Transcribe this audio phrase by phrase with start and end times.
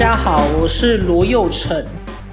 [0.00, 1.84] 大家好，我是罗佑成。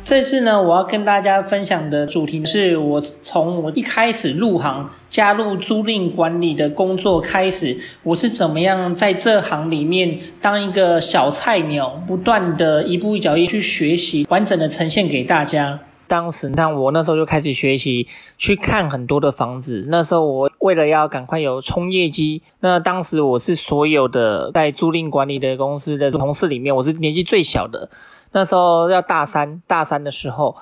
[0.02, 15.78] 这次呢，我要跟大家分享的主题是我从我一开始入行加入租赁管理的工作开始，我是怎么样在这行里面当一个小菜鸟，不断的一步一脚印去学习，完整的呈现给大家。
[16.08, 19.86] 当时，那我那时候就开始学习，去看很多的房子。
[19.90, 27.90] 那时候我为了要赶快有冲业绩，那当时我是所有的在租赁管理的公司的同事里面，我是年纪最小的。
[28.32, 30.56] 那时候要大三，大三的时候。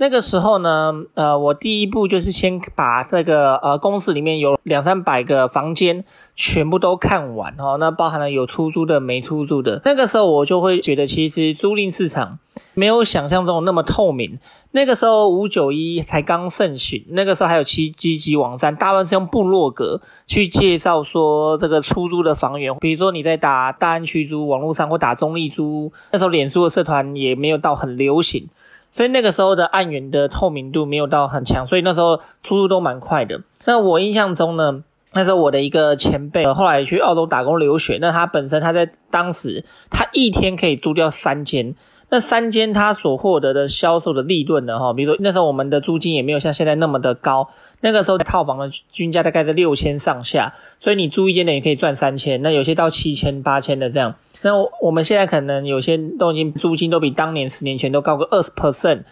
[0.00, 6.02] 那个时候呢，呃，我第一步就是先把这个呃公司里面有两三百个房间
[6.34, 9.82] 全部都看完哦，那包含了有出租的、没出租的。
[9.84, 12.38] 那个时候我就会觉得，其实租赁市场
[12.72, 14.38] 没有想象中那么透明。
[14.70, 28.48] 那个时候五九一才刚盛行，那个时候还有其积极网站，大部分是用部落格去介绍说这个出租的房源，比如说你在打大安区租网络上或打中立租，那时候脸书的社团也没有到很流行。
[28.92, 33.40] 所以那个时候的案源的透明度没有到很强，所以那时候出入都蛮快的。
[33.64, 41.74] 那我印象中呢，那时候我的一个前辈后来去澳洲打工留学，那他本身他在当时他一天可以租掉三间。
[42.12, 44.76] 那三间他所获得的销售的利润呢？
[44.76, 47.48] 哈，比如说那时候我们的租金也没有像现在那么的高，
[47.82, 54.16] 那个时候套房的均价大概在六千上下，所以你租一间呢也可以赚三千，那有些到七千、八千的这样。
[54.42, 59.02] 那我们现在可能有些都已经租金都比当年十年前都高个二十 percent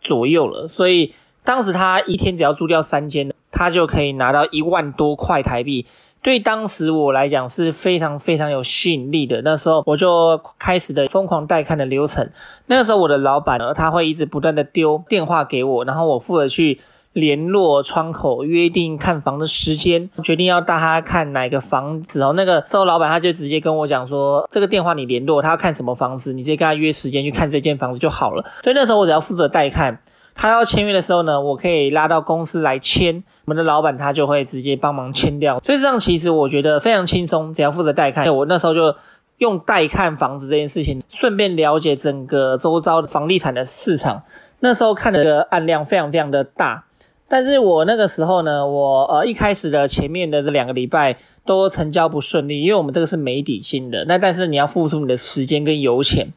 [0.00, 5.86] 左右了，所以当时他一天只要租掉三间，他就可以拿到一万多块台币。
[6.22, 9.42] 对当时我来讲是非常非常有吸引力的。
[9.42, 12.26] 那时候我就开始的疯狂带看的流程。
[12.64, 16.80] 那个时候我的老板呢，他会一直不断的丢电话给我，然后我负责去
[17.14, 22.34] 联络窗口，约定看房的时间，决定要带他看哪个房子哦。
[22.36, 28.44] 那个时候老板他就直接跟我讲说，这个电话你联络他要看什么房子，你直接跟他约时间去看这间房子就好了。
[28.62, 29.98] 所以那时候我只要负责带看。
[30.36, 35.60] 他要签约的时候呢，我可以拉到公司来签，我们的老板他就会直接帮忙签掉。
[35.60, 38.26] 所以这样其实我觉得非常轻松，只要负责带看。
[38.34, 38.92] 我那时候就
[39.38, 44.24] 用带看房子这件事情，顺便了解整个周遭的房地产的市场。
[44.58, 46.84] 那时候看的案量非常非常的大，
[47.28, 54.04] 但是我那个时候呢，我呃一开始的前面的这两个礼拜都成交不顺利，因为我们这个是没底薪的。
[54.06, 56.28] 那但是你要付出你的时间跟油钱。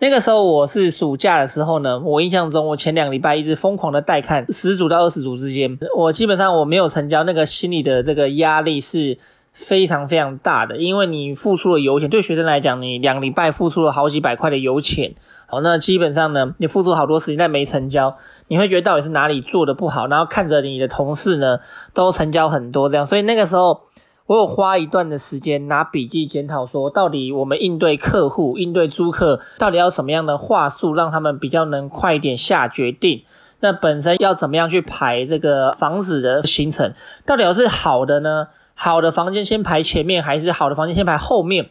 [0.00, 9.16] 那个时候我是暑假的时候呢，我印象中我前两礼拜一直疯狂的带看十组到二十组之间，我基本上我没有成交，那个心理的这个压力是
[9.52, 15.14] 非常非常大的，因为你付出了油钱，对学生来讲，你两礼拜付出了好几百块的油钱，
[15.46, 18.16] 好，那基本上呢，你付出好多时间但没成交，
[18.52, 21.58] 你会觉得到底是哪里做的不好，然后看着你的同事呢
[21.94, 23.80] 都成交很多这样，所以那个时候。
[24.26, 33.24] 我有花一段的时间拿笔记检讨，说到底我们应对客户、应对租客，到底要什么样的话术，让他们比较能快一点下决定。
[33.60, 36.94] 那本身要怎么样去排这个房子的行程？
[37.26, 38.46] 到底要是好的呢？
[38.74, 41.68] 好的房间先排前面，还是好的房间先排后面？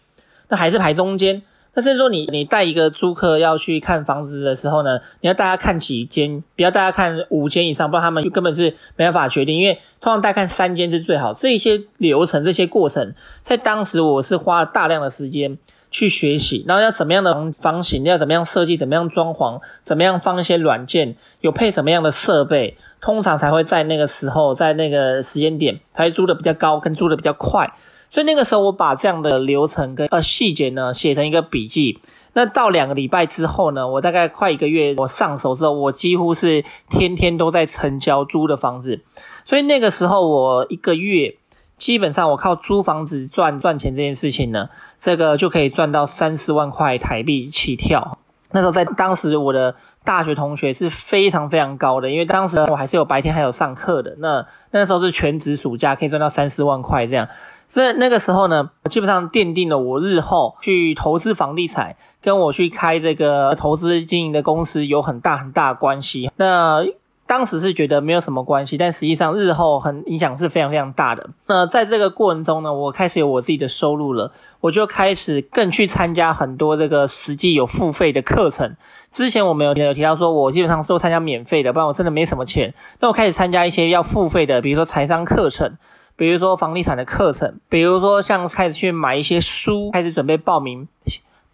[0.50, 1.42] 那还是排中间？
[1.74, 9.58] 但是说你你带一个租客要去看房子的时候呢，你要带他看几间，不要带他看五间以上，不然他们根本是没办法决定。
[9.58, 11.34] 因为通常带看三间是最好。
[11.34, 15.58] 这些流程、这些过程，在当时我是花了大量的时间
[15.90, 27.72] 去学习，然后要怎么样的房型，要怎么样设计，怎么样装潢，怎么样放一些软件，有配什么样的设备，通常才会在那个时候，在那个时间点，才租的比较高，跟租的比较快。
[28.12, 32.00] 所以那个时候，我把这样的流程跟呃细节呢写成一个笔记。
[32.34, 39.02] 那到两个礼拜之后呢，我大概快一个月，我上手之后，我几乎是天天都在成交租的房子。
[39.44, 41.36] 所以那个时候，我一个月
[41.78, 44.70] 基本上我靠租房子赚赚钱这件事情呢，
[45.00, 48.18] 这个就可以赚到三四万块台币起跳。
[48.52, 54.16] 那时候在当时我的大学同学是非常非常高的，因为当时我还是有白天还有上课的。
[54.20, 57.28] 那那时候是全职暑假，可以赚到三四万块这样。
[57.72, 66.30] 所以那个时候呢，基本上奠定了我日后去投资房地产，跟我去开这个投资经营的公司有很大很大的关系。
[66.36, 66.84] 那
[67.26, 71.30] 当时是觉得没有什么关系，但实际上日后很影响是非常非常大的。
[71.48, 78.76] 那在这个过程中呢，我开始有我自己的收入了，我就开始更去参加很多这个实际有付费的课程。
[79.10, 82.74] 之前我没有有提到说，我基本上都参加免费的，不然我真的没什么钱。
[83.00, 85.78] 那我开始参加一些要付费的，比如说财商课程。
[86.16, 90.88] 比如说房地产的课程，比如说像开始去买一些书，开始准备报名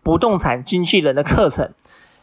[0.03, 1.69] 不动产经纪人的课程，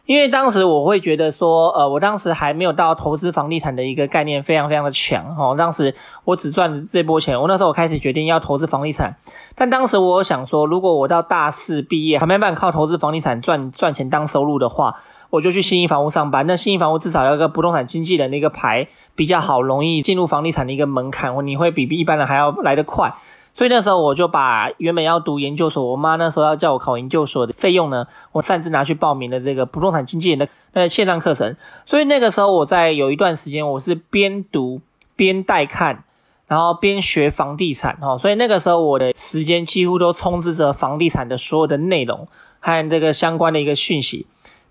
[0.05, 5.55] 因为当时我会觉得说，呃，我当时还没有到投资房地产的一个概念非常非常的强哈。
[5.55, 9.15] 当时我只赚这波钱，我那时候我开始决定要投资房地产，
[9.55, 14.95] 但当时我想说，如果我到大四毕业还没办法靠投资房地产赚赚钱当收入的话，
[15.35, 16.47] 我就去信义房屋上班。
[16.47, 23.13] 那信义房屋至少要个不动产经纪人的一个牌比较好，容易进入房地产的一个门槛，你会比比一般人还要来得快。
[23.53, 31.55] 所以那时候我就把原本要读研究所，我妈那时候要叫我考研究所的费用呢，我擅自拿去报名了这个不动产经纪人的那线上课程。
[31.85, 34.81] 所以那个时候我在有一段时间我是边读
[35.15, 36.03] 边带看，
[36.47, 38.17] 然后边学房地产哈。
[38.17, 42.27] 所以那个时候我的时间几乎都充斥着房地产的所有的内容
[42.59, 44.25] 和这个相关的一个讯息。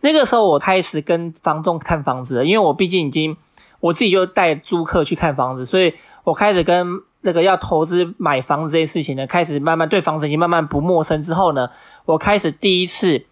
[0.04, 3.36] 那个时候我开始跟房仲看房子了，因为我毕竟已经
[3.80, 7.02] 我自己就带租客去看房子，所以我开始跟。
[7.24, 11.70] 这个要投资买房子这些事情呢，开始慢慢对房子已经慢慢不陌生之后呢，
[12.04, 13.24] 我开始第一次，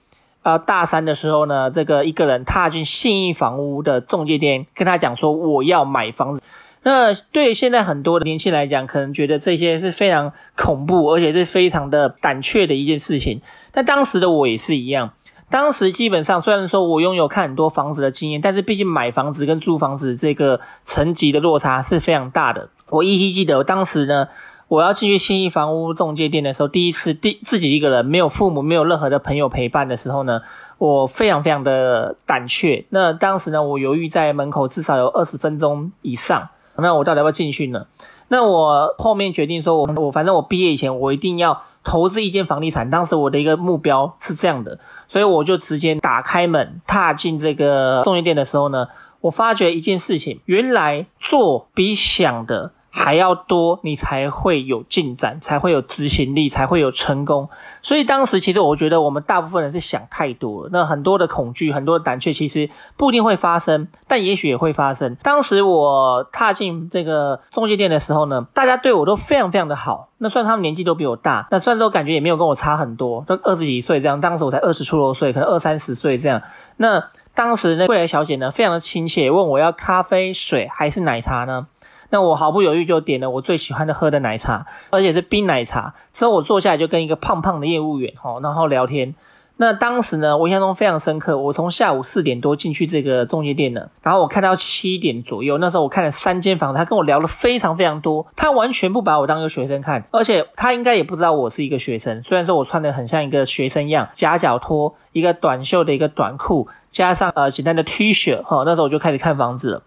[0.43, 6.43] 呃，大三的时候呢，这个一个人踏进信义房屋的中介店，跟他讲说我要买房子。
[6.83, 13.43] 那对现在很多的年轻人来讲，可能觉得这些是非常恐怖，而且是非常的胆怯的一件事情。
[13.73, 15.13] 但当时的我也是一样，
[15.53, 22.71] 当时基本上虽然说我拥有看很多房子的经验，但是毕竟买房子跟租房子这个层级的落差是非常大的。
[22.89, 24.29] 我依稀记得，我当时呢，
[24.69, 30.41] 我要进去新一房屋中介店的时候，第一次第自己一个人，没有父母，没有任何的朋友陪伴的时候呢，
[30.79, 32.87] 我非常非常的胆怯。
[32.89, 36.49] 那当时呢，我犹豫在门口至少有二十分钟以上。
[36.79, 37.85] 那我到底要不要进去呢？
[38.32, 42.88] 那我后面决定说我，我反正我毕业以前，我一定要投资一间房地产。
[42.88, 48.88] 当时我的一个目标是这样的，所以我就直接打开门，踏进这个中介店的时候呢，
[49.20, 52.73] 我发觉一件事情，原来做比想的。
[52.94, 57.49] 还要多，你才会有进展，才会有执行力，才会有成功。
[57.81, 60.69] 所以当时其实我觉得我们大部分人是想太多了。
[60.71, 62.69] 那很多的恐惧，很多的胆怯，其实
[62.99, 65.17] 不一定会发生，但也许也会发生。
[65.23, 70.11] 当时我踏进这个中介店的时候呢，大家对我都非常非常的好。
[70.19, 74.21] 那虽然他们年纪都比我大，那虽然说感觉也没有跟我差很多，都二十几岁这样。
[74.21, 76.43] 当时我才二十出头岁，可能二三十岁这样。
[76.77, 77.03] 那
[77.35, 81.67] 当时那柜台小姐呢，非常的亲切，问我要咖啡、水还是奶茶呢？
[82.12, 85.94] 那我毫不犹豫就点了我最喜欢的喝的奶茶，而且是冰奶茶。
[86.12, 89.14] 之后我坐下来就跟一个胖胖的业务员齁，然后聊天。
[89.56, 91.38] 那当时呢，我印象中非常深刻。
[91.38, 98.26] 我从下午四点多进去这个中介店呢，然后我看到七点左右，那时候我看了三间房子，他跟我聊了非常非常多。
[98.37, 102.23] 他完全不把我当一个学生看，而且他应该也不知道我是一个学生。
[102.23, 109.82] 虽然说我穿的很像一个学生样，夹脚拖，一个短袖的一个短裤，加上呃简单的 T 恤齁，那时候我就开始看房子了。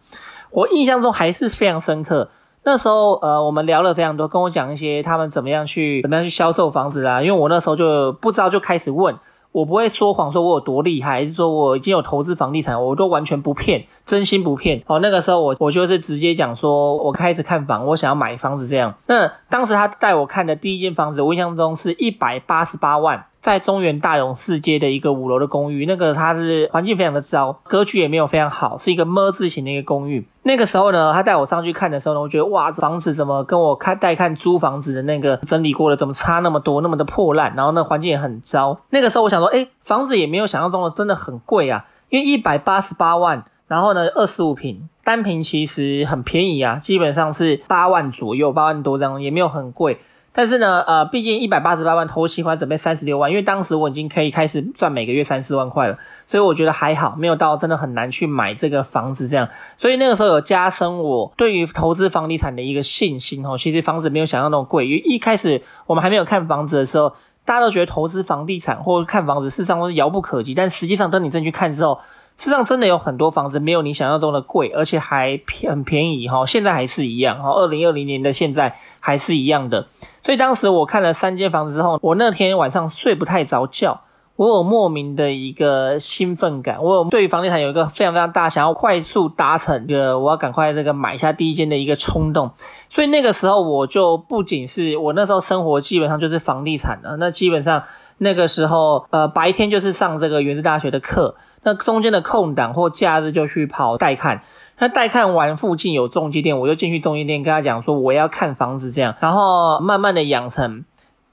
[0.56, 2.30] 我印象中还是非常深刻。
[2.64, 7.22] 那时候，呃，我们聊了非常多，跟我讲一些他们怎么样去怎么样去销售房子啦。
[7.22, 9.14] 因为我那时候就不知道，就开始问。
[9.52, 14.82] 我不会说谎，说我有多厉害，还是说我已经有投资房地产，我都完全不骗，真心不骗。
[14.88, 18.94] 哦，那个时候我我就是直接讲说，我开始看房，我想要买房子这样。
[19.08, 23.26] 那当时他带我看的第一间房子，我印象中是一百八十八万。
[23.46, 30.26] 在中原大勇四街的一个五楼的公寓，那个它是环境非常的糟，格局也没有非常好，是一个么字形的一个公寓。
[30.42, 38.76] 那个时候呢，他带我上去看的时候呢，我觉得哇，房子怎么跟我看带看租房子的那个整理过的怎么差那么多，那么的破烂，然后那环境也很糟。
[38.90, 50.00] 那个时候我想说，诶，房子也没有想象中的真的很贵啊，因为一百八十八万，然后呢，二十五平，单平其实很便宜啊，基本上是八万左右，八万多这样，也没有很贵。
[50.36, 59.48] 但是呢，呃，毕竟一百八十八万头期款准备三十六万，因为当时我已经可以开始赚每个月三四万块了，所以我觉得还好，没有到真的很难去买这个房子这样。
[59.78, 63.58] 所以那个时候有加深我对于投资房地产的一个信心哦。
[63.58, 67.10] 其实房子没有想象那么贵，因为一开始我们还没有看房子的时候，
[67.46, 71.98] 大家都觉得投资房地产或看房子事实上都是遥不可及，但实际上等你真去看之后，
[72.38, 76.46] 世上真的有很多房子没有你想象中的贵，而且还便很便宜哈。
[76.46, 79.88] 现在还是一样哈，二零二零年的现在还是一样的。
[80.24, 84.02] 所以当时我看了三间房子之后，我那天晚上睡不太着觉，
[84.36, 92.52] 我有莫名的一个兴奋感，我有对于房地产有一个非常非常大想要快速达成的我要赶快这个买下第一间的一个冲动。
[92.90, 97.84] 所以那个时候我就不仅是我那时候生活基本上就是房地产的，那基本上
[98.18, 104.42] 那个时候呃白天就是上这个原子大学的课，那中间的空档或假日就去跑代看。
[104.78, 110.84] 那带看完附近有中介店，我就进去中介店跟他讲说我要看房子这样，然后慢慢的养成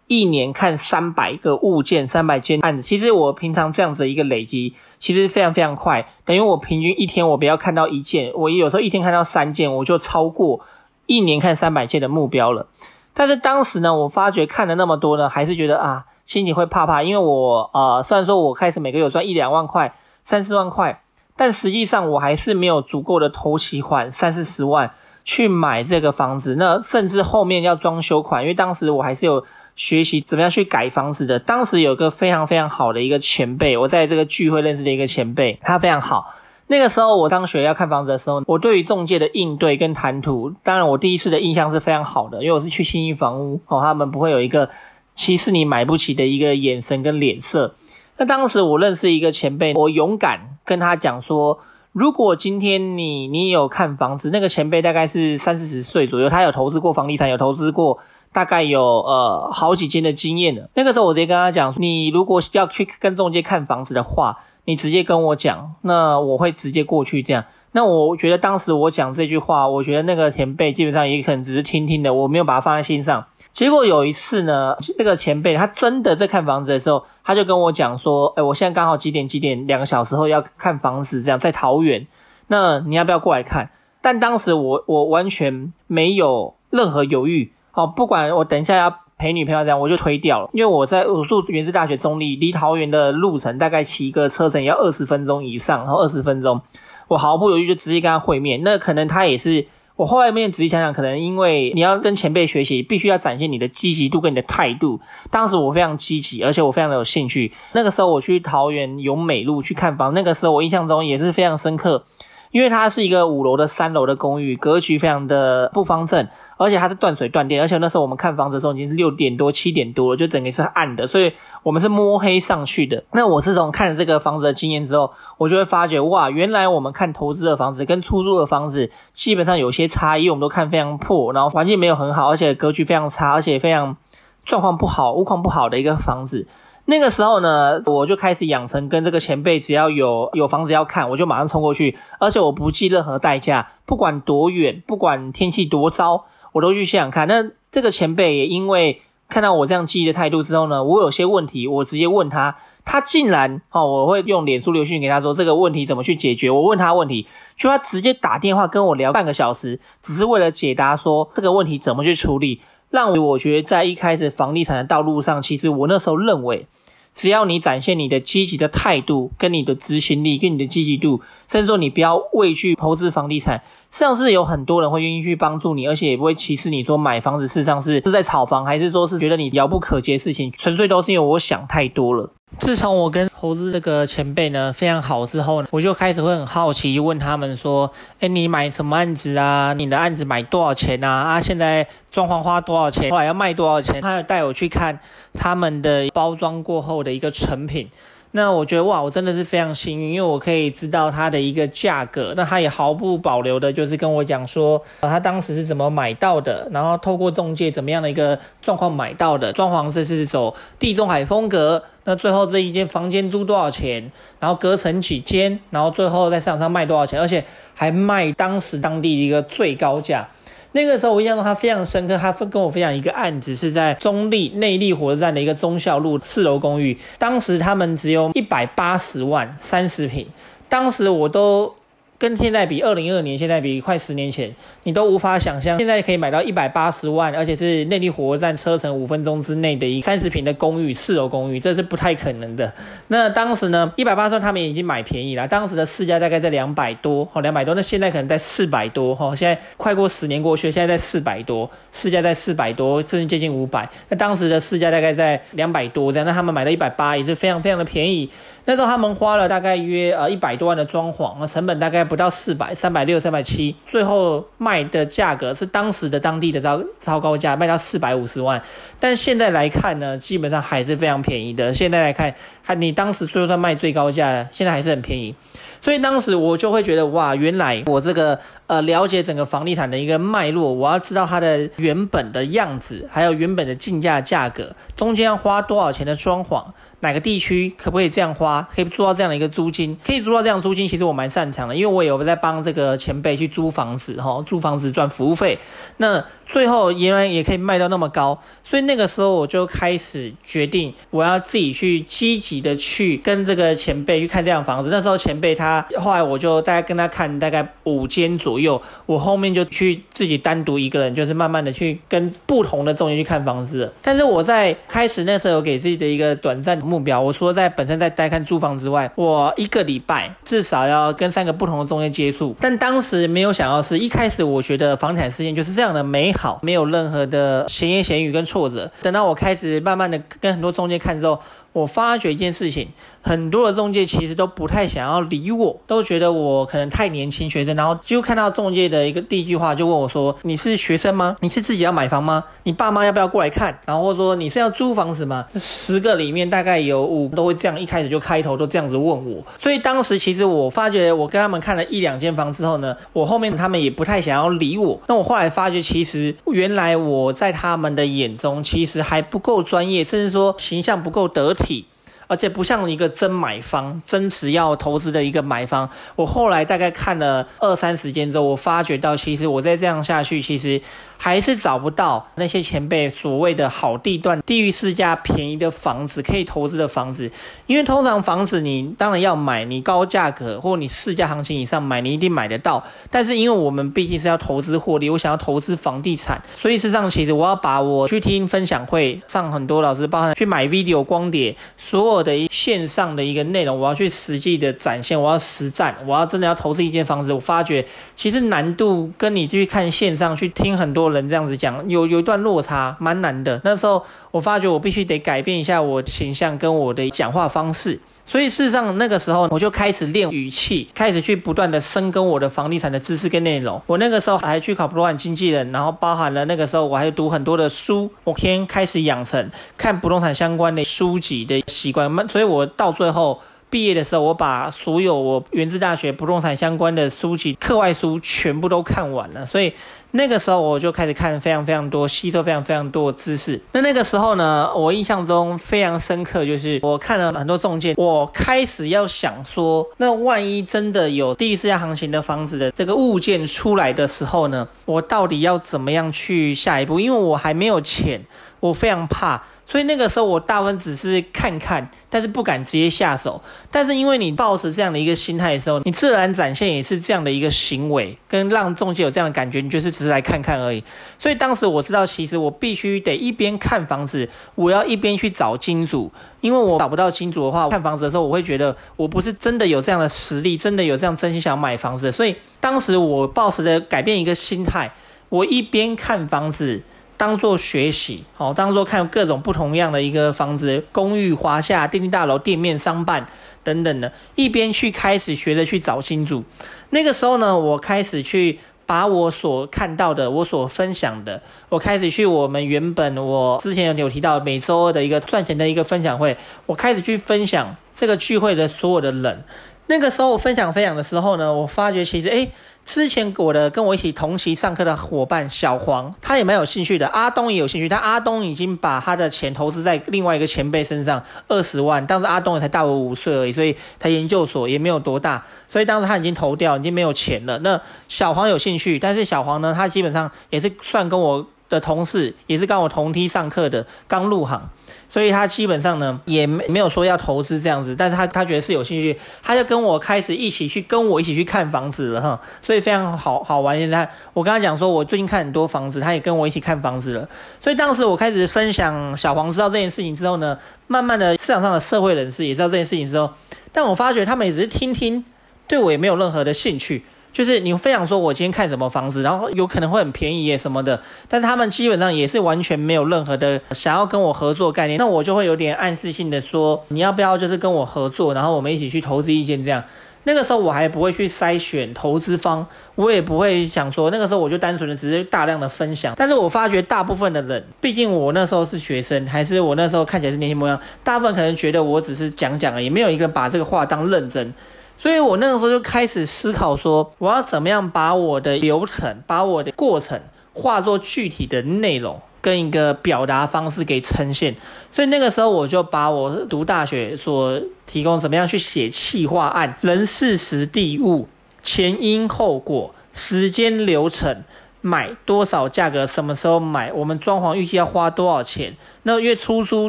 [0.07, 2.83] 一年看三百个物件、三百件案子。
[2.83, 10.61] 其实我平常这样子一个累积，其实非常非常快，等于我平均一天我不要看到一件，我有时候一天看到三件，我就超过
[11.07, 12.69] 一年看三百件的目标了。
[13.12, 19.95] 但是当时呢，我发觉看了那么多呢，还是觉得啊，心里会怕怕，因为我呃虽然说我开始每个月有赚一两万块。
[20.25, 21.02] 三四万块，
[21.37, 24.88] 但实际上我还是没有足够的头期款三四十万
[25.25, 26.55] 去买这个房子。
[26.55, 31.41] 那甚至后面要装修款，因为当时我还是有学习怎么样去改房子的。
[31.41, 36.33] 当时有个非常非常好的一个前辈，我在这个聚会认识的一个前辈，他非常好。
[36.69, 44.71] 那个时候我当学要看房子的时候，我对于中介的应对跟谈吐，当然我第一次的印象是非常好的，因为我是去信义房屋哦，他们不会有一个
[45.14, 47.75] 歧视你买不起的一个眼神跟脸色。
[48.19, 51.59] 那当时我认识一个前辈，我勇敢跟他讲说，
[51.92, 57.99] 如果今天你你有看房子，那个前辈大概是三四十岁左右，他有投资过房地产，有投资过
[58.33, 60.69] 大概有呃好几间的经验了。
[60.75, 64.38] 那个时候我直接跟他讲，你如果要去跟中介看房子的话。
[64.64, 67.45] 你直接跟我讲，那我会直接过去这样。
[67.73, 73.26] 那我觉得当时我讲这句话，我觉得那个前辈基本上也可能只是听听的，我没有把它放在心上。
[73.52, 82.06] 结果有一次呢，这个前辈他真的在看房子的时候，他就跟我讲说：“诶，我现在刚好几点几点，两个小时后要看房子，这样在桃园，
[82.49, 88.99] 那你要不要过来看？”但当时我我完全没有任何犹豫，好，不管我等一下要。
[89.18, 96.61] 陪女朋友这样，我就推掉了，因为我在我住元智大学中坜，离桃园的路程大概骑个车程要二十分钟以上，然后二十分钟，
[97.06, 98.61] 我毫不犹豫就直接跟他会面。
[98.64, 99.64] 那可能他也是，
[100.02, 105.00] 我后面仔细想想，可能因为你要跟前辈学习，必须要展现你的积极度跟你的态度。
[105.30, 107.52] 当时我非常积极，而且我非常的有兴趣。
[107.73, 112.04] 那个时候我去桃园永美路去看房，那个时候我印象中也是非常深刻。
[112.50, 116.28] 因为它是一个五楼的三楼的公寓，格局非常的不方正，
[116.62, 123.04] 而且它是断水断电，而且那时候我们看房子的时候已经是六点多七点多了，就整个是暗的，所以我们是摸黑上去的。
[123.12, 133.97] 那我自从看了这个房子的经验之后，我就会发觉哇，原来我们看投资的房子跟出租的房子基本上有些差异，我们都看非常破，然后环境没有很好，而且格局非常差，而且非常
[134.45, 136.47] 状况不好、屋况不好的一个房子。
[136.85, 147.26] 那个时候呢，我就开始养成跟这个前辈，只要有有房子要看，我就马上冲过去，而且我不计任何代价，不管多远，不管天气多糟，我都去现场看。
[147.26, 156.50] 那这个前辈也因为看到我这样积极的态度之后呢，我有些问题，我直接问他，他竟然哦，我会用脸书留讯给他说这个问题怎么去解决。
[156.50, 162.61] 我问他问题，就他直接打电话跟我聊半个小时，只是为了解答说这个问题怎么去处理。
[162.90, 166.66] 让我觉得，在一开始房地产的道路上，其实我那时候认为，
[167.11, 173.62] 只要你展现你的积极的态度、跟你的执行力、跟你的积极度，甚至说你不要畏惧投资房地产，
[173.93, 182.31] 上是有很多人会愿意去帮助你，而且也不会歧视你说买房子事实上是是在炒房，还是说是觉得你遥不可及的事情，纯粹都是因为我想太多了。
[182.59, 189.75] 自从我跟投资这个前辈呢非常好之后呢，我就开始会很好奇问他们说：“诶，你买什么案子啊？
[189.75, 191.09] 你的案子买多少钱啊？
[191.09, 193.11] 啊，现在装潢花多少钱？
[193.11, 194.99] 后来要卖多少钱？”他要带我去看
[195.35, 197.89] 他们的包装过后的一个成品。
[198.35, 202.33] 那我觉得哇，我真的是非常幸运，因为我可以知道它的一个价格。
[202.35, 211.83] 那他也毫不保留的，就是跟我讲说，他当时是怎么买到的，然后透过中介怎么样的一个状况买到的，装潢是是走地中海风格。
[212.05, 214.11] 那最后这一间房间租多少钱？
[214.41, 215.61] 然后隔成几间？
[215.71, 217.21] 然后最后在市场上卖多少钱？
[217.21, 220.27] 而且还卖当时当地一个最高价。
[220.73, 230.26] 那个时候我印象中他非常深刻，他跟我分享一个案子，是在中立内坜火车站的一个忠孝路四楼公寓，当时他们只有一百八十万三十平，
[230.69, 231.75] 当时我都。
[232.23, 242.73] 跟现在比，二零二二年现在比快十年前，你都无法想象，现在可以买到一百八十万，而且是内地火车站车程五分钟之内的一三十平的公寓，四楼公寓，这是不太可能的。
[243.09, 253.88] 那当时呢，一百八十万他们已经买便宜了，当时的市价大概在两百多，哦，两百多，那现在可能在四百多，哈，现在快过十年过去，现在在四百多，市价在四百多，甚至接近五百。
[254.09, 258.31] 那当时的市价大概在两百多这样，那他们买到一百八也是非常非常的便宜。
[258.64, 268.62] 那时候他们花了大概约呃一百多万的装潢，成本大概不到四百，三百六、三百七，最后卖的价格是当时的当地的超超高价，卖到四百五十万。
[269.00, 271.73] 但现在来看呢，基本上还是非常便宜的。
[271.73, 275.35] 现在来看，还你当时就算卖最高价，现在还是很便宜。
[275.81, 286.64] 所以当时我就会觉得哇，原来我这个呃了解整个房地产的一个脉络，我要知道它的原本的样子，还有原本的竞价价格，中间要花多少钱的装潢，
[287.00, 295.59] 哪个地区可不可以这样花，可以租到这样的一个租金，可以租到这样租金，其实我蛮擅长的，因为我有在帮这个前辈去租房子，哈，租房子赚服务费。
[295.99, 304.90] 那最后原来也可以卖到那么高，所以那个时候我就开始决定，我要自己去积极的去跟这个前辈去看这样房子。
[304.90, 313.90] 那时候前辈他后来我就大概跟他看大概五间左右，我后面就去自己单独一个人，就是慢慢的去跟不同的中介去看房子。
[314.02, 322.57] 但是我在开始那时候有给自己的一个短暂的目标，我说在本身在带看租房之外，我一个礼拜至少要跟三个不同的中间接触。
[322.59, 326.33] 但当时没有想到是一开始我觉得房产事件就是这样的美。
[326.33, 328.91] 好，没有任何的闲言闲语跟挫折。
[329.03, 331.39] 等到我开始慢慢的跟很多中介看之后，
[331.73, 332.89] 我发觉一件事情，
[333.23, 341.37] 很多的中介其实都不太想要理我，都觉得我可能太年轻学生，然后就看到中介的一个第一句话就问我说：“你是学生吗？
[341.41, 342.43] 你是自己要买房吗？
[342.64, 343.79] 你爸妈要不要过来看？
[343.87, 349.43] 然后说你是要租房子吗？”十个里面大概有五都会这样，一开始就开头都这样子问我。
[349.61, 355.00] 所以当时其实我发觉，我跟他们看了一两间房之后呢，我后面他们也不太想要理我。
[355.07, 361.87] 那我后来发觉，其实原来我在他们的眼中其实还不够专业，甚至说形象不够得体。
[362.33, 365.87] 而且不像一个真买方，真实要投资的一个买方。
[366.17, 370.81] 我后来大概看了二三十间之后，我发觉到，其实我再这样下去，其实。
[371.23, 377.31] 还是找不到那些前辈所谓的好地段、低于市价、便宜的房子可以投资的房子，
[377.69, 382.83] 因为通常房子你当然要买，你高价格或你市价行情以上买，你一定买得到。
[383.09, 397.85] 但是因为我们毕竟是要投资获利，我想要投资房地产，所以事实上其实我要把我去听分享会上很多老师，包含去买 video 光碟，所有的线上的一个内容，我要去实际的展现，我要实战，我要真的要投资一间房子，我发觉
[398.17, 401.12] 其实难度跟你去看线上去听很多。
[401.12, 403.61] 人这样子讲，有有一段落差，蛮难的。
[403.64, 404.02] 那时候
[404.33, 413.81] 我发觉我必须得改变一下我形象跟我的讲话方式，所以事实上那个时候我就开始练语气，开始去不断的深耕我的房地产的知识跟内容。
[413.87, 422.11] 我那个时候还去考不动产经纪人，然后包含了那个时候我还读很多的书，我先开始养成看不动产相关的书籍的习惯。
[422.29, 423.39] 所以我到最后。
[423.71, 429.47] 毕业的时候，我把所有我源自大学不动产相关的书籍、课外书全部都看完了。
[429.47, 429.73] 所以
[430.12, 433.61] 那个时候我就开始看非常非常多，吸收非常非常多的知识。
[433.73, 447.00] 那那个时候呢，我印象中非常深刻，就是我看了很多中介，我开始要想说，那万一真的有第一市价行情的房子的这个物件出来的时候呢，我到底要怎么样去下一步？
[447.00, 448.23] 因为我还没有钱，
[448.61, 449.42] 我非常怕。
[449.73, 453.43] 所以那个时候我大部分只是看看，但是不敢直接下手。
[453.71, 460.85] 但是因为你抱持这样的一个心态的时候，你自然展现也是这样的一个行为，跟让中介有这样的感觉，你就是只是来看看而已。
[461.19, 472.13] 所以当时我知道，其实我必须得一边看房子，我要一边去找金主，因为我找不到金主的话，看房子的时候我会觉得我不是真的有这样的实力，真的有这样真心想买房子。
[472.13, 474.93] 所以当时我抱持的改变一个心态，
[475.30, 476.82] 我一边看房子。
[477.23, 483.25] 当做学习，哦，当做看各种不同样的一个房子，公寓、华夏、电梯大楼、店面、商办
[483.63, 486.43] 等等的，一边去开始学着去找新主。
[486.91, 499.45] 那个时候呢，我开始去把我所看到的，我所分享的，我开始去我们原本我之前有提到每周二的一个赚钱的一个分享会，我开始去分享这个聚会的所有的人。
[499.87, 502.50] 那个时候我分享分享的时候呢，我发觉其实诶。
[502.84, 507.06] 之前我的跟我一起同期上课的伙伴小黄，他也蛮有兴趣的。
[507.08, 512.04] 阿东也有兴趣，但阿东已经把他的钱投资在另外一个前辈身上，二十万。
[512.06, 517.58] 当时阿东也才大我五岁而已，所以他研究所也没有多大，所以当时他已经投掉，已经没有钱了。
[517.60, 524.68] 那小黄有兴趣，但是小黄呢，他基本上也是算跟我的同事，也是跟我同梯上课的，刚入行。
[525.13, 533.79] 所以他基本上呢，也没没有说要投资这样子，但是他他觉得是有兴趣，他就跟我开始一起去跟我一起去看房子了哈，所以非常好好玩。
[533.79, 537.29] 现在我跟他讲说，我最近看很多房子，他也跟我一起看房子了。
[537.61, 543.31] 所以当时我开始分享小黄知道这件事情之后呢，慢慢的市场上的社会人士也知道这件事情之后，
[543.71, 545.23] 但我发觉他们也只是听听，
[545.69, 547.05] 对我也没有任何的兴趣。
[547.32, 559.82] 就是你分享说，我今天看什么房子，然后有可能会很便宜耶什么的，但他们基本上也是完全没有任何的想要跟我合作概念，那我就会有点暗示性的说，你要不要就是跟我合作，然后我们一起去投资一间这样。
[560.25, 562.64] 那个时候我还不会去筛选投资方，
[562.95, 566.14] 我也不会想说，那个时候我就单纯的只是大量的分享。
[566.16, 574.54] 但是我发觉大部分的人，毕竟我那时候是学生，还是我那时候看起来是年轻模样，大部分可能觉得我只是讲讲而已，没有一个人把这个话当认真。
[575.02, 580.21] 所以我那个时候就开始思考说，我要怎么样把我的流程、把我的过程
[580.52, 584.54] 化作具体的内容跟一个表达方式给呈现。
[584.93, 591.26] 所以那个时候我就把我读大学所提供怎么样去写企划案、人事时地物
[591.65, 594.45] 前因后果、时间流程。
[594.82, 596.92] 买多少价格，什么时候买？
[596.92, 598.76] 我们装潢预计要花多少钱？
[599.04, 599.88] 那月出租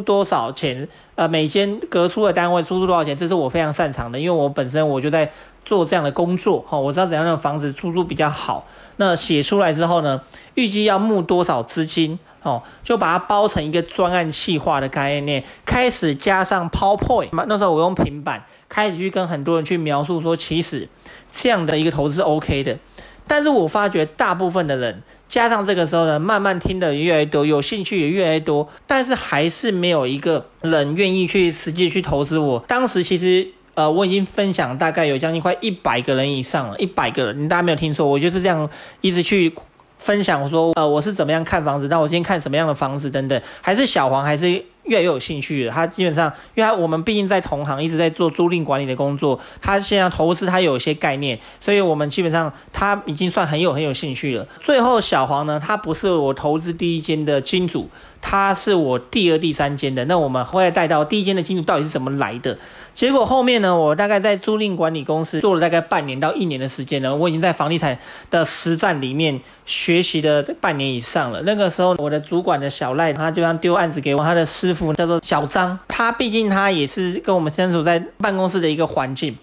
[0.00, 0.88] 多少钱？
[1.16, 3.16] 呃，每间隔出的单位出租多少钱？
[3.16, 5.30] 这是我非常擅长的，因为我本身我就在
[5.64, 8.66] 做这样的工作，哈，我知道怎样的房子出租比较好。
[8.96, 10.20] 那写出来之后呢，
[10.54, 12.18] 预计要募多少资金？
[12.42, 17.30] 哦，就把它包成一个专案企划的概念，开始加上 PowerPoint。
[17.48, 20.86] 那时候我用平板开始去跟很多人去描述说，其实
[21.34, 22.78] 这样的一个投资 OK 的。
[23.26, 32.62] 但是我发觉大部分的人加上这个时候呢，慢慢听的越来越多，有兴趣也越来越多，但是还是没有一个人愿意去实际去投资我。
[32.68, 38.68] 当时其实呃，我已经分享大概有将近快一百个人以上了，一百个人，你大家没有听错，我就是这样
[39.00, 39.52] 一直去
[39.98, 44.64] 分享，说呃，我是怎么样看房子，那我今天看什么样的房子等等，还是小黄还是。
[44.84, 54.46] 越来越有兴趣了，他基本上，因为他我们毕竟在同行，一直在做租赁管理的工作，他现在投资他有一些概念，所以我们基本上他已经算很有很有兴趣了。
[54.60, 57.88] 最后小黄呢，他不是我投资第一间的金主。
[58.26, 62.56] 他是我第二、第三间的，那我们会带到第一间的金主到底是怎么来的？
[62.94, 67.98] 结果后面呢，我大概在租赁管理公司做了大概半年到一年的时间了，我已经在房地产
[68.30, 71.42] 的实战里面学习了半年以上了。
[71.42, 79.36] 那个时候，我的主管的小赖，他就想丢案子给我，他的师傅叫做小张，他毕竟他也是跟我们相处在办公室的一个环境。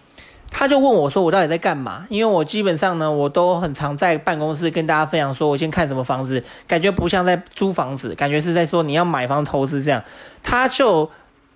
[0.49, 10.01] 他就问我说：“我到底在干嘛？”因为我基本上呢，我都很常在办公室跟大家分享，说我先看什么房子，感觉不像在租房子，感觉是在说你要买房投资这样。
[10.41, 11.09] 他就。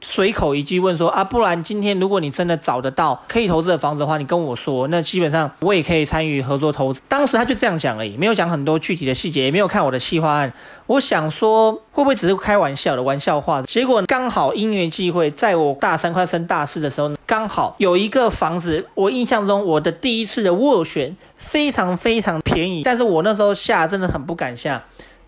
[0.08, 7.02] 随口一句问说啊，不然今天如果你真的找得到可以投资的房子的话，你跟我说，那基本上我也可以参与合作投资。
[7.10, 10.54] 当时他就这样讲而已，没有讲很多具体的细节，也没有看我的企划案。
[10.86, 13.63] 我想说会不会只是开玩笑的玩笑话？
[13.63, 24.82] 结果刚好因缘际会，在我大三快升大四的时候，刚好有一个房子，我印象中我的第一次的斡旋非常非常便宜，但是我那时候下真的很不敢下。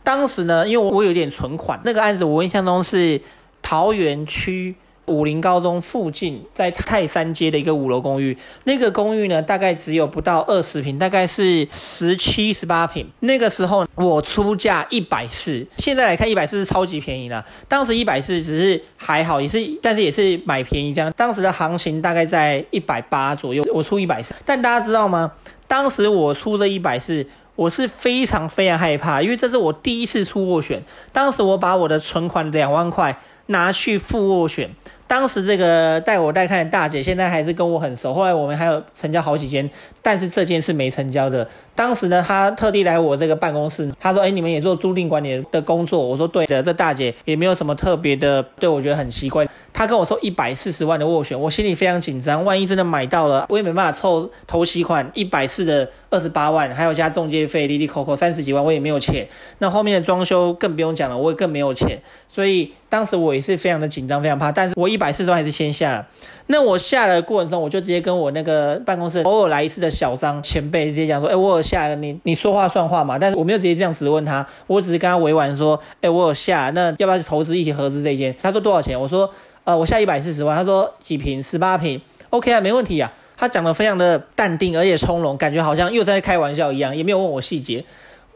[0.04, 3.20] 当时呢，因为我有点存款，那个案子我印象中是。
[3.62, 13.08] 桃园区武林高中附近，在泰山街的一个五楼公寓，那个公寓呢，大概只有不到二十坪，大概是十七、十八坪。
[13.22, 17.46] 那个时候我出价一百四，现在来看一百四是超级便宜了。
[17.70, 21.10] 当时一百四只是还好，也是，但是也是买便宜这样。
[21.16, 24.36] 当时的行情大概在一百八左右，我出一百四。
[24.46, 25.32] 但大家知道吗？
[25.70, 30.84] 当时我出这一百四，我是非常非常害怕，因为这是我第一次出斡旋。
[31.14, 33.18] 当时我把我的存款两万块。
[33.48, 34.70] 拿去付斡旋，
[35.08, 38.14] 当时这个带我带看的大姐，现在还是跟我很熟。
[38.14, 39.70] 后来我们还有成交好几间，
[40.02, 41.48] 但是这间是没成交的。
[41.74, 49.48] 当时呢，她特地来我这个办公室，她说：“哎，你们也做租赁管理的工作？”我说：“对的。”这大姐也没有什么特别的，对我觉得很奇怪。
[49.72, 59.28] 她跟我说一百四十万的斡旋，我心里非常紧张，万一真的买到了，我也没办法凑头期款一百四的二十八万，还有加中介费，滴滴扣扣三十几万，我也没有钱。
[59.60, 62.72] 那后面的装修更不用讲了，我也更没有钱，所以。
[62.90, 66.08] 当时我也是非常的紧张，非常怕，但是我一百四十万还是先下了。
[66.46, 78.98] 那我下的过程中，我就直接跟我那个办公室偶尔来一次的小张前辈直接讲说：“哎，我有下了，你你说话算话嘛？”但是我没有直接这样子问他，我只是跟他委婉说：“哎，我有下，那要不要投资一起合资这一间？”他说多少钱？
[78.98, 79.30] 我说
[79.66, 81.44] ：“呃，我下一百四十万。”他说几平？
[81.44, 83.12] 十八平？OK 啊，没问题啊。
[83.38, 87.86] 他讲的非常的淡定，而且从容，感觉好像又在开玩笑一样，也没有问我细节。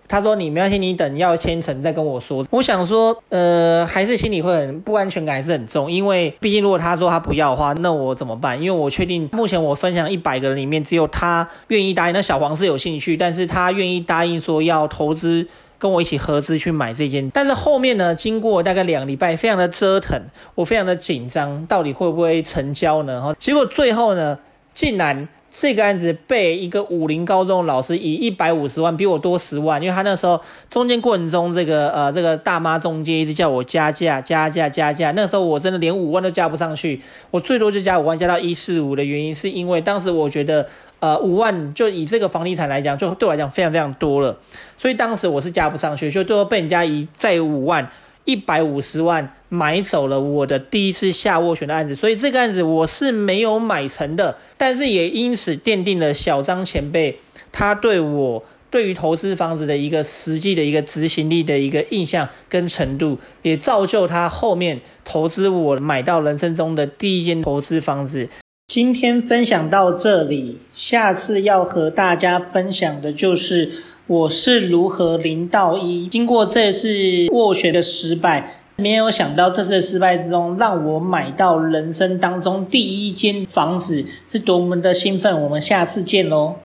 [0.07, 5.89] 他说：“你没关系，你等要签成再跟我说。”我想说，呃，还是心里会很不安全感，还是很重。
[5.89, 8.61] 因为毕竟如果他说他不要的话，那我怎么办？
[8.61, 12.13] 因为我确定目前我分享一百个人里面，只有他愿意答应。
[12.13, 15.47] 那小黄是有兴趣，但是他愿意答应说要投资，
[15.79, 17.29] 跟我一起合资去买这件。
[17.29, 20.21] 但是后面呢，经过大概两个礼拜，非常的折腾，
[20.55, 23.21] 我非常的紧张，到底会不会成交呢？
[23.21, 24.37] 哈，结果最后呢，
[24.73, 25.27] 竟然。
[25.53, 40.65] 这个案子被一个武林高中老师以一百五十万比我多十万，因为他那时候中间过程中，这个呃这个大妈中介一直叫我加价加价加价，那时候我真的连五万都加不上去，我最多就加五万，加到一四五的原因是因为当时我觉得
[41.01, 44.33] 呃五万就以这个房地产来讲，就对我来讲非常非常多了，
[44.77, 47.85] 所以当时我是加不上去，就最后被人家以再五万。
[48.25, 57.17] 一百五十万买走了我的第一次下斡旋的案子，所以这个案子我是没有买成的，但是也因此奠定了小张前辈
[57.51, 68.29] 他对我对于投资房子的一个实际的一个执行力的一个印象跟程度，也造就他后面投资我买到人生中的第一间投资房子。
[68.71, 73.69] 今天分享到这里，下次要和大家分享的就是
[74.07, 76.07] 我是如何零到一。
[76.07, 76.87] 经过这次
[77.27, 85.41] 斡旋的失败，没有想到这次的失败之中，让我买到人生当中第一间房子，是多么的兴奋。
[85.41, 86.55] 我们下次见喽。